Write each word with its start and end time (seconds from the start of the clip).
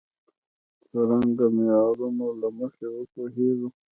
څرنګه 0.89 1.45
معیارونو 1.55 2.27
له 2.41 2.47
مخې 2.57 2.87
وپوهېږو. 2.91 3.69